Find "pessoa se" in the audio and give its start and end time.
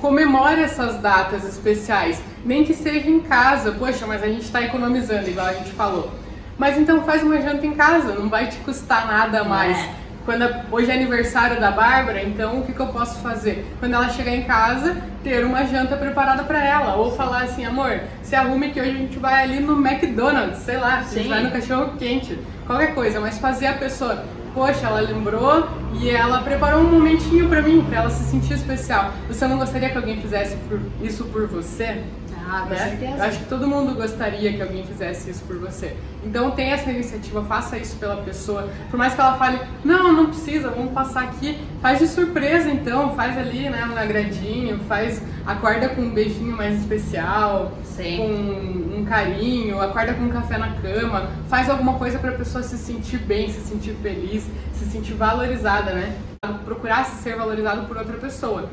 52.32-52.76